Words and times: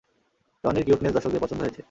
টনির 0.63 0.85
cuteness 0.85 1.13
দর্শকদের 1.13 1.41
পছন্দ 1.43 1.61
হয়েছে। 1.61 1.79